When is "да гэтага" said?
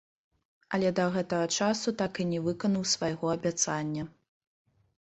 0.99-1.51